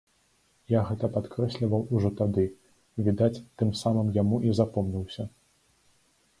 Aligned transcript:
Я 0.73 0.79
гэта 0.87 1.09
падкрэсліваў 1.17 1.81
ужо 1.97 2.11
тады, 2.23 2.47
відаць, 3.09 3.43
тым 3.63 3.69
самым 3.83 4.07
яму 4.21 4.43
і 4.51 4.59
запомніўся. 4.61 5.31